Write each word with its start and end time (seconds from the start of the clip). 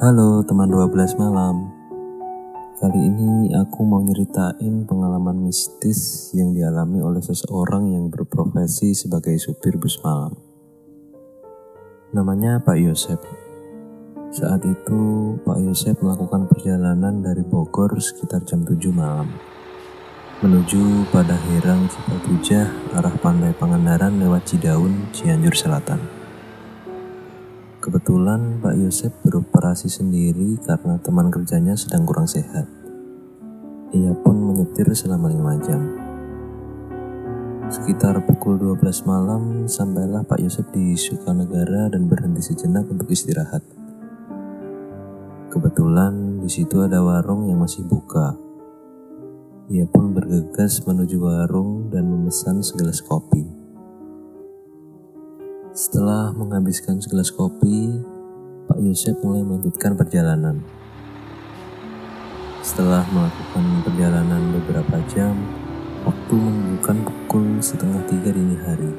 Halo 0.00 0.40
teman 0.40 0.72
12 0.72 1.20
malam. 1.20 1.68
Kali 2.80 3.04
ini 3.04 3.52
aku 3.52 3.84
mau 3.84 4.00
nyeritain 4.00 4.88
pengalaman 4.88 5.44
mistis 5.44 6.32
yang 6.32 6.56
dialami 6.56 7.04
oleh 7.04 7.20
seseorang 7.20 7.92
yang 7.92 8.08
berprofesi 8.08 8.96
sebagai 8.96 9.36
supir 9.36 9.76
bus 9.76 10.00
malam. 10.00 10.40
Namanya 12.16 12.64
Pak 12.64 12.80
Yosep. 12.80 13.20
Saat 14.32 14.64
itu 14.64 15.36
Pak 15.44 15.68
Yosep 15.68 16.00
melakukan 16.00 16.48
perjalanan 16.48 17.20
dari 17.20 17.44
Bogor 17.44 17.92
sekitar 18.00 18.40
jam 18.48 18.64
7 18.64 18.80
malam 18.96 19.28
Menuju 20.40 21.12
pada 21.12 21.36
Herang 21.36 21.92
Cipatujah 21.92 22.96
arah 22.96 23.12
Pantai 23.20 23.52
Pangandaran 23.52 24.16
lewat 24.16 24.48
Cidaun, 24.48 25.12
Cianjur 25.12 25.52
Selatan 25.52 26.19
Kebetulan 28.00 28.64
Pak 28.64 28.80
Yosep 28.80 29.12
beroperasi 29.28 29.92
sendiri 29.92 30.56
karena 30.64 30.96
teman 31.04 31.28
kerjanya 31.28 31.76
sedang 31.76 32.08
kurang 32.08 32.24
sehat. 32.24 32.64
Ia 33.92 34.16
pun 34.24 34.40
menyetir 34.40 34.88
selama 34.96 35.28
lima 35.28 35.60
jam. 35.60 35.84
Sekitar 37.68 38.24
pukul 38.24 38.56
12 38.56 39.04
malam, 39.04 39.68
sampailah 39.68 40.24
Pak 40.24 40.40
Yosep 40.40 40.72
di 40.72 40.96
Sukanegara 40.96 41.92
dan 41.92 42.08
berhenti 42.08 42.40
sejenak 42.40 42.88
untuk 42.88 43.04
istirahat. 43.12 43.60
Kebetulan 45.52 46.40
di 46.40 46.48
situ 46.48 46.80
ada 46.80 47.04
warung 47.04 47.52
yang 47.52 47.60
masih 47.60 47.84
buka. 47.84 48.32
Ia 49.68 49.84
pun 49.84 50.16
bergegas 50.16 50.80
menuju 50.88 51.20
warung 51.20 51.92
dan 51.92 52.08
memesan 52.08 52.64
segelas 52.64 53.04
kopi. 53.04 53.59
Setelah 55.90 56.30
menghabiskan 56.38 57.02
segelas 57.02 57.34
kopi, 57.34 57.98
Pak 58.70 58.78
Yosef 58.78 59.18
mulai 59.26 59.42
melanjutkan 59.42 59.98
perjalanan. 59.98 60.62
Setelah 62.62 63.02
melakukan 63.10 63.82
perjalanan 63.82 64.54
beberapa 64.54 65.02
jam, 65.10 65.34
waktu 66.06 66.30
menunjukkan 66.38 66.94
pukul 67.02 67.58
setengah 67.58 68.06
tiga 68.06 68.30
dini 68.30 68.54
hari. 68.62 68.94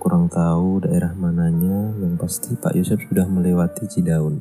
Kurang 0.00 0.32
tahu 0.32 0.88
daerah 0.88 1.12
mananya, 1.12 1.92
yang 2.00 2.16
pasti 2.16 2.56
Pak 2.56 2.72
Yosef 2.72 2.96
sudah 3.04 3.28
melewati 3.28 3.84
Cidaun. 3.84 4.40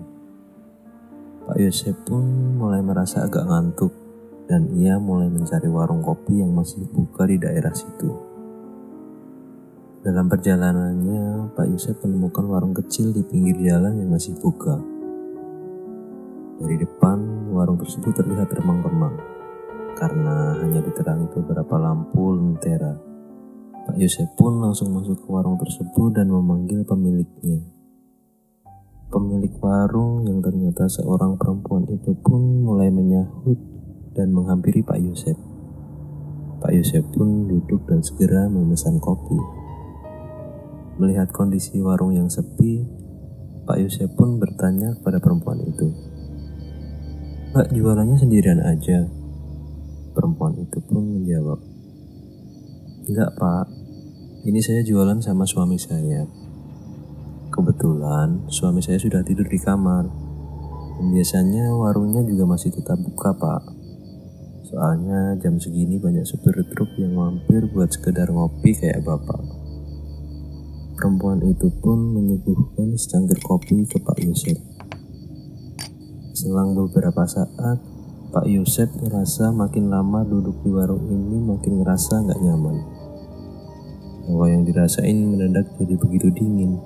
Pak 1.52 1.59
Yosef 1.59 2.00
pun 2.08 2.56
mulai 2.56 2.80
merasa 2.80 3.28
agak 3.28 3.44
ngantuk 3.44 3.92
dan 4.48 4.72
ia 4.72 4.95
mulai 5.03 5.28
mencari 5.28 5.67
warung 5.67 6.00
kopi 6.00 6.39
yang 6.39 6.56
masih 6.56 6.88
buka 6.95 7.28
di 7.28 7.36
daerah 7.44 7.76
situ. 7.76 8.34
Dalam 10.06 10.30
perjalanannya, 10.30 11.58
Pak 11.58 11.66
Yusuf 11.66 11.98
menemukan 12.06 12.45
warung 12.45 12.78
kecil 12.78 13.09
di 13.09 13.25
pinggir 13.25 13.58
jalan 13.58 13.98
yang 13.98 14.14
masih 14.14 14.38
buka. 14.38 14.78
Dari 16.61 16.78
depan, 16.78 17.50
warung 17.50 17.81
tersebut 17.81 18.14
terlihat 18.14 18.53
remang-remang 18.53 19.17
karena 19.98 20.61
hanya 20.61 20.86
diterangi 20.86 21.26
beberapa 21.33 21.81
lampu 21.81 22.38
lentera. 22.38 22.94
Pak 23.89 23.98
Yusuf 23.98 24.30
pun 24.38 24.61
langsung 24.61 24.94
masuk 24.94 25.26
ke 25.26 25.28
warung 25.33 25.58
tersebut 25.58 26.14
dan 26.14 26.30
memanggil 26.30 26.86
pemiliknya. 26.86 27.66
Pemilik 29.09 29.58
warung 29.58 30.22
yang 30.30 30.38
ternyata 30.38 30.86
seorang 30.86 31.33
perempuan 31.33 31.89
itu 31.89 32.14
pun 32.22 32.61
mulai 32.61 32.94
menyahut 32.94 33.58
dan 34.14 34.30
menghampiri 34.30 34.86
Pak 34.86 35.02
Yusuf. 35.02 35.38
Pak 36.61 36.78
Yusuf 36.78 37.02
pun 37.09 37.50
duduk 37.50 37.89
dan 37.89 38.05
segera 38.05 38.45
memesan 38.45 39.02
kopi. 39.02 39.64
Melihat 40.95 41.32
kondisi 41.36 41.80
warung 41.83 42.16
yang 42.16 42.32
sepi, 42.32 42.88
Pak 43.66 43.82
Yusuf 43.82 44.14
pun 44.14 44.38
bertanya 44.38 44.94
kepada 45.00 45.17
perempuan 45.17 45.58
itu. 45.66 45.89
Mbak 47.56 47.72
jualannya 47.72 48.20
sendirian 48.20 48.60
aja. 48.60 49.08
Perempuan 50.11 50.60
itu 50.60 50.80
pun 50.84 51.04
menjawab. 51.04 51.60
Enggak 53.08 53.32
pak, 53.39 53.72
ini 54.44 54.60
saya 54.60 54.84
jualan 54.84 55.23
sama 55.23 55.48
suami 55.48 55.80
saya. 55.80 56.28
Kebetulan 57.48 58.44
suami 58.52 58.84
saya 58.84 59.00
sudah 59.00 59.23
tidur 59.23 59.48
di 59.48 59.55
kamar. 59.55 60.04
Dan 61.00 61.16
biasanya 61.16 61.72
warungnya 61.80 62.28
juga 62.28 62.44
masih 62.44 62.76
tetap 62.76 63.00
buka 63.00 63.32
pak. 63.39 63.64
Soalnya 64.67 65.39
jam 65.39 65.55
segini 65.55 65.95
banyak 65.95 66.28
supir 66.28 66.60
truk 66.76 66.92
yang 67.00 67.16
mampir 67.16 67.64
buat 67.72 67.88
sekedar 67.88 68.28
ngopi 68.36 68.76
kayak 68.76 69.00
bapak. 69.08 69.55
Perempuan 70.95 71.44
itu 71.44 71.67
pun 71.83 72.16
menyuguhkan 72.16 72.95
secangkir 72.95 73.36
kopi 73.44 73.83
ke 73.83 74.00
Pak 74.00 74.16
Yosef. 74.23 74.56
Selang 76.32 76.72
beberapa 76.72 77.28
saat, 77.28 77.83
Pak 78.32 78.48
Yosef 78.48 78.88
merasa 79.04 79.52
makin 79.52 79.92
lama 79.92 80.23
duduk 80.23 80.55
di 80.64 80.72
warung 80.72 81.04
ini 81.11 81.39
makin 81.44 81.84
ngerasa 81.84 82.23
nggak 82.23 82.39
nyaman. 82.39 82.78
Bahwa 84.23 84.45
yang 84.48 84.64
dirasain 84.64 85.20
mendadak 85.20 85.67
jadi 85.76 86.00
begitu 86.00 86.32
dingin. 86.32 86.80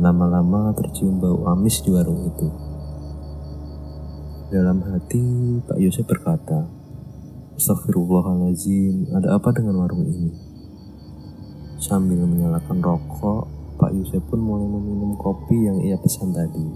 Lama-lama 0.00 0.72
tercium 0.72 1.20
bau 1.20 1.52
amis 1.52 1.84
di 1.84 1.92
warung 1.92 2.32
itu. 2.32 2.48
Dalam 4.48 4.80
hati, 4.88 5.24
Pak 5.68 5.76
Yosef 5.76 6.08
berkata, 6.08 6.64
Astagfirullahaladzim, 7.60 9.12
ada 9.12 9.36
apa 9.36 9.52
dengan 9.52 9.84
warung 9.84 10.08
ini? 10.08 10.49
Sambil 11.80 12.20
menyalakan 12.28 12.84
rokok, 12.84 13.48
Pak 13.80 13.96
Yusuf 13.96 14.20
pun 14.28 14.36
mulai 14.36 14.68
meminum 14.68 15.16
kopi 15.16 15.64
yang 15.64 15.80
ia 15.80 15.96
pesan 15.96 16.36
tadi. 16.36 16.68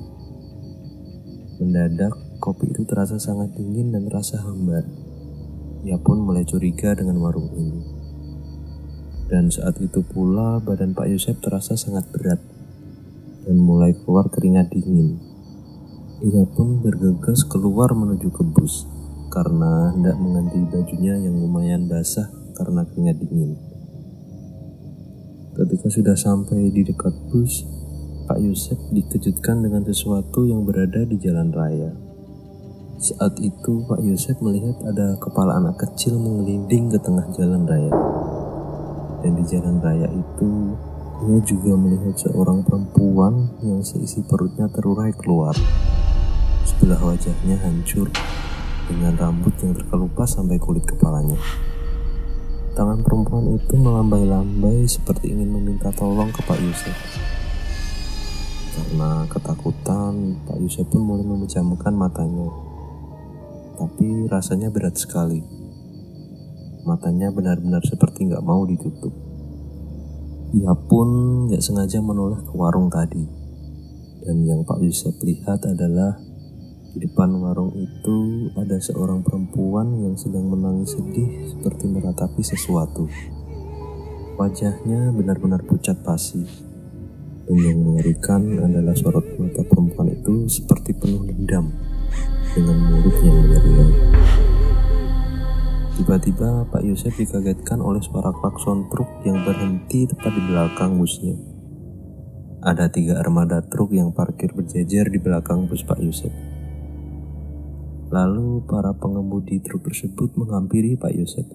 Mendadak, 1.61 2.41
kopi 2.41 2.73
itu 2.73 2.89
terasa 2.89 3.21
sangat 3.21 3.53
dingin 3.53 3.93
dan 3.93 4.09
terasa 4.09 4.41
hambar. 4.41 4.89
Ia 5.85 6.01
pun 6.01 6.25
mulai 6.25 6.49
curiga 6.49 6.97
dengan 6.97 7.21
warung 7.21 7.53
ini. 7.53 7.85
Dan 9.29 9.53
saat 9.53 9.77
itu 9.85 10.01
pula 10.01 10.65
badan 10.65 10.97
Pak 10.97 11.13
Yusuf 11.13 11.37
terasa 11.37 11.77
sangat 11.77 12.09
berat 12.09 12.41
dan 13.45 13.61
mulai 13.61 13.93
keluar 13.93 14.33
keringat 14.33 14.73
dingin. 14.73 15.21
Ia 16.25 16.49
pun 16.49 16.81
bergegas 16.81 17.45
keluar 17.45 17.93
menuju 17.93 18.33
ke 18.33 18.41
bus 18.41 18.89
karena 19.29 19.93
hendak 19.93 20.17
mengganti 20.17 20.65
bajunya 20.65 21.21
yang 21.21 21.37
lumayan 21.37 21.93
basah 21.93 22.33
karena 22.57 22.89
keringat 22.89 23.21
dingin. 23.21 23.74
Ketika 25.55 25.87
sudah 25.87 26.19
sampai 26.19 26.67
di 26.75 26.83
dekat 26.83 27.15
bus, 27.31 27.63
Pak 28.27 28.43
Yusuf 28.43 28.75
dikejutkan 28.91 29.63
dengan 29.63 29.87
sesuatu 29.87 30.51
yang 30.51 30.67
berada 30.67 31.07
di 31.07 31.15
jalan 31.23 31.55
raya. 31.55 31.95
Saat 32.99 33.39
itu 33.39 33.87
Pak 33.87 34.03
Yusuf 34.03 34.35
melihat 34.43 34.75
ada 34.83 35.15
kepala 35.23 35.63
anak 35.63 35.79
kecil 35.79 36.19
mengelinding 36.19 36.91
ke 36.91 36.99
tengah 36.99 37.31
jalan 37.39 37.63
raya. 37.71 37.95
Dan 39.23 39.39
di 39.39 39.45
jalan 39.47 39.79
raya 39.79 40.11
itu, 40.11 40.75
ia 41.31 41.39
juga 41.47 41.79
melihat 41.79 42.19
seorang 42.19 42.67
perempuan 42.67 43.55
yang 43.63 43.79
seisi 43.87 44.27
perutnya 44.27 44.67
terurai 44.67 45.15
keluar. 45.15 45.55
Sebelah 46.67 46.99
wajahnya 46.99 47.63
hancur 47.63 48.11
dengan 48.91 49.15
rambut 49.15 49.55
yang 49.63 49.71
terkelupas 49.79 50.35
sampai 50.35 50.59
kulit 50.59 50.83
kepalanya. 50.83 51.39
Tangan 52.75 53.07
perempuan 53.07 53.55
itu 53.55 53.79
melambai-lambai 53.79 54.83
seperti 54.91 55.31
ingin 55.31 55.47
meminta 55.47 55.95
tolong 55.95 56.35
ke 56.35 56.43
Pak 56.43 56.59
Yusuf. 56.59 56.99
Karena 58.75 59.23
ketakutan, 59.31 60.43
Pak 60.43 60.59
Yusuf 60.59 60.83
pun 60.91 61.07
mulai 61.07 61.23
memejamkan 61.23 61.95
matanya. 61.95 62.51
Tapi 63.79 64.27
rasanya 64.27 64.75
berat 64.75 64.99
sekali. 64.99 65.39
Matanya 66.83 67.31
benar-benar 67.31 67.79
seperti 67.87 68.27
nggak 68.27 68.43
mau 68.43 68.67
ditutup. 68.67 69.15
Ia 70.59 70.75
pun 70.75 71.09
nggak 71.47 71.63
sengaja 71.63 72.03
menoleh 72.03 72.43
ke 72.43 72.59
warung 72.59 72.91
tadi. 72.91 73.23
Dan 74.27 74.43
yang 74.43 74.67
Pak 74.67 74.83
Yusuf 74.83 75.15
lihat 75.23 75.63
adalah 75.63 76.19
di 76.95 77.11
depan 77.11 77.27
warung 77.43 77.75
itu 77.75 78.47
ada 78.55 78.79
seorang 78.79 79.27
perempuan 79.27 79.99
yang 79.99 80.15
sedang 80.15 80.47
menangis 80.47 80.95
sedih 80.95 81.27
seperti 81.51 81.91
meratapi 81.91 82.39
sesuatu. 82.39 83.11
Wajahnya 84.39 85.11
benar-benar 85.11 85.67
pucat 85.67 85.99
pasi. 86.07 86.47
Dan 87.51 87.59
yang 87.59 87.83
mengerikan 87.83 88.47
adalah 88.63 88.95
sorot 88.95 89.27
mata 89.43 89.67
perempuan 89.67 90.15
itu 90.15 90.47
seperti 90.47 90.95
penuh 90.95 91.27
dendam 91.27 91.75
dengan 92.55 92.79
mulut 92.79 93.17
yang 93.27 93.43
mengerikan. 93.43 93.91
Tiba-tiba 95.99 96.71
Pak 96.71 96.83
Yosef 96.87 97.19
dikagetkan 97.19 97.83
oleh 97.83 98.07
suara 98.07 98.31
klakson 98.31 98.87
truk 98.87 99.11
yang 99.27 99.43
berhenti 99.43 100.07
tepat 100.07 100.31
di 100.31 100.43
belakang 100.47 100.95
busnya. 100.95 101.35
Ada 102.63 102.87
tiga 102.87 103.19
armada 103.19 103.67
truk 103.67 103.91
yang 103.91 104.15
parkir 104.15 104.55
berjejer 104.55 105.11
di 105.11 105.19
belakang 105.19 105.67
bus 105.67 105.83
Pak 105.83 105.99
Yosef. 105.99 106.54
Lalu 108.15 108.63
para 108.71 108.95
pengemudi 108.95 109.59
truk 109.59 109.91
tersebut 109.91 110.39
menghampiri 110.39 110.95
Pak 110.95 111.11
Yosef 111.19 111.51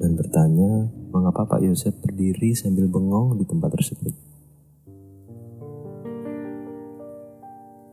dan 0.00 0.16
bertanya 0.16 0.88
mengapa 1.12 1.44
Pak 1.44 1.60
Yosef 1.60 1.92
berdiri 2.00 2.56
sambil 2.56 2.88
bengong 2.88 3.36
di 3.36 3.44
tempat 3.44 3.68
tersebut. 3.76 4.08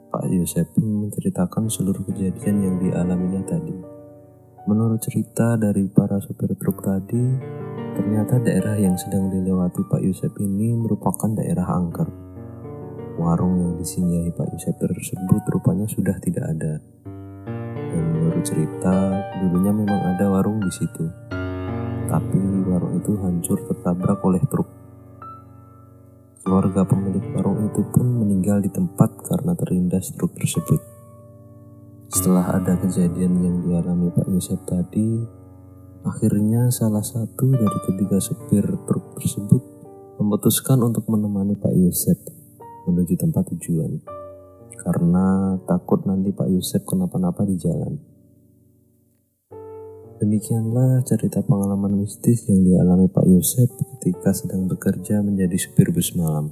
Pak 0.07 0.31
Yosep 0.31 0.79
pun 0.79 1.11
menceritakan 1.11 1.67
seluruh 1.67 2.07
kejadian 2.07 2.55
yang 2.63 2.75
dialaminya 2.79 3.43
tadi. 3.43 3.75
Menurut 4.71 5.03
cerita 5.03 5.59
dari 5.59 5.91
para 5.91 6.23
sopir 6.23 6.55
truk 6.55 6.79
tadi, 6.79 7.25
ternyata 7.99 8.39
daerah 8.39 8.79
yang 8.79 8.95
sedang 8.95 9.27
dilewati 9.27 9.83
Pak 9.91 9.99
Yosep 10.07 10.39
ini 10.39 10.71
merupakan 10.71 11.35
daerah 11.35 11.67
angker. 11.67 12.07
Warung 13.19 13.59
yang 13.59 13.73
disinggahi 13.75 14.31
Pak 14.31 14.55
Yosep 14.55 14.79
tersebut 14.79 15.43
rupanya 15.51 15.83
sudah 15.91 16.15
tidak 16.23 16.47
ada. 16.47 16.79
Menurut 18.37 18.53
cerita, 18.53 18.93
dulunya 19.41 19.73
memang 19.73 20.13
ada 20.13 20.29
warung 20.29 20.61
di 20.61 20.69
situ. 20.69 21.09
Tapi 22.05 22.37
warung 22.69 23.01
itu 23.01 23.17
hancur 23.17 23.57
tertabrak 23.65 24.21
oleh 24.21 24.37
truk. 24.45 24.69
Keluarga 26.45 26.85
pemilik 26.85 27.25
warung 27.33 27.65
itu 27.65 27.81
pun 27.89 28.05
meninggal 28.05 28.61
di 28.61 28.69
tempat 28.69 29.09
karena 29.25 29.57
terlindas 29.57 30.13
truk 30.13 30.37
tersebut. 30.37 30.77
Setelah 32.13 32.61
ada 32.61 32.77
kejadian 32.77 33.41
yang 33.41 33.57
dialami 33.65 34.13
Pak 34.13 34.29
Yosef 34.29 34.61
tadi, 34.69 35.17
akhirnya 36.05 36.69
salah 36.69 37.01
satu 37.01 37.57
dari 37.57 37.79
ketiga 37.89 38.21
supir 38.21 38.69
truk 38.85 39.17
tersebut 39.17 39.65
memutuskan 40.21 40.77
untuk 40.85 41.09
menemani 41.09 41.57
Pak 41.57 41.73
Yosef 41.73 42.21
menuju 42.85 43.17
tempat 43.17 43.49
tujuan 43.57 43.97
karena 44.77 45.57
takut 45.65 46.05
nanti 46.05 46.29
Pak 46.29 46.53
Yosef 46.53 46.85
kenapa-napa 46.85 47.41
di 47.41 47.57
jalan. 47.57 48.16
Demikianlah 50.17 51.05
cerita 51.05 51.45
pengalaman 51.45 52.01
mistis 52.01 52.49
yang 52.49 52.65
dialami 52.65 53.05
Pak 53.05 53.21
Yosef 53.29 53.69
ketika 53.69 54.33
sedang 54.33 54.65
bekerja 54.65 55.21
menjadi 55.21 55.53
supir 55.61 55.93
bus 55.93 56.17
malam. 56.17 56.49